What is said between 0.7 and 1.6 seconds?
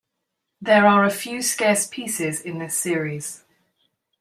are a few